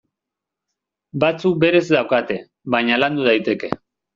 Batzuk 1.25 1.61
berez 1.65 1.83
daukate, 1.91 2.41
baina 2.77 3.01
landu 3.05 3.29
daiteke. 3.33 3.75